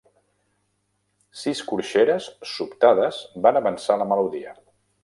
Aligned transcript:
Sis 1.43 1.61
corxeres 1.73 2.31
sobtades 2.55 3.21
van 3.47 3.63
avançar 3.63 4.01
la 4.03 4.11
melodia. 4.15 4.61